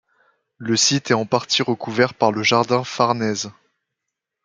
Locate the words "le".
0.57-0.75, 2.31-2.41